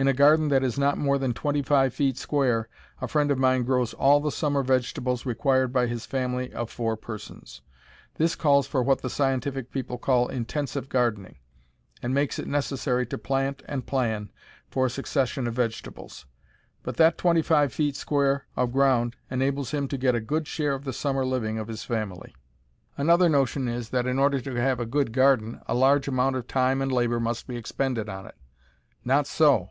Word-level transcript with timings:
In 0.00 0.06
a 0.06 0.12
garden 0.12 0.46
that 0.50 0.62
is 0.62 0.78
not 0.78 0.96
more 0.96 1.18
than 1.18 1.34
twenty 1.34 1.60
five 1.60 1.92
feet 1.92 2.16
square 2.16 2.68
a 3.00 3.08
friend 3.08 3.32
of 3.32 3.36
mine 3.38 3.64
grows 3.64 3.94
all 3.94 4.20
the 4.20 4.30
summer 4.30 4.62
vegetables 4.62 5.26
required 5.26 5.72
by 5.72 5.88
his 5.88 6.06
family 6.06 6.52
of 6.52 6.70
four 6.70 6.96
persons. 6.96 7.62
This 8.14 8.36
calls 8.36 8.68
for 8.68 8.80
what 8.80 9.02
the 9.02 9.10
scientific 9.10 9.72
people 9.72 9.98
call 9.98 10.28
"intensive 10.28 10.88
gardening," 10.88 11.38
and 12.00 12.14
makes 12.14 12.38
it 12.38 12.46
necessary 12.46 13.06
to 13.06 13.18
plant 13.18 13.64
and 13.66 13.86
plan 13.86 14.30
for 14.70 14.86
a 14.86 14.90
succession 14.90 15.48
of 15.48 15.54
vegetables; 15.54 16.26
but 16.84 16.96
that 16.98 17.18
twenty 17.18 17.42
five 17.42 17.72
feet 17.72 17.96
square 17.96 18.46
of 18.54 18.70
ground 18.70 19.16
enables 19.32 19.72
him 19.72 19.88
to 19.88 19.98
get 19.98 20.14
a 20.14 20.20
good 20.20 20.46
share 20.46 20.74
of 20.74 20.84
the 20.84 20.92
summer 20.92 21.26
living 21.26 21.58
of 21.58 21.66
his 21.66 21.82
family. 21.82 22.36
Another 22.96 23.28
notion 23.28 23.66
is, 23.66 23.88
that 23.88 24.06
in 24.06 24.16
order 24.20 24.40
to 24.40 24.54
have 24.60 24.78
a 24.78 24.86
good 24.86 25.10
garden 25.12 25.60
a 25.66 25.74
large 25.74 26.06
amount 26.06 26.36
of 26.36 26.46
time 26.46 26.80
and 26.80 26.92
labor 26.92 27.18
must 27.18 27.48
be 27.48 27.56
expended 27.56 28.08
on 28.08 28.26
it. 28.26 28.36
Not 29.04 29.26
so. 29.26 29.70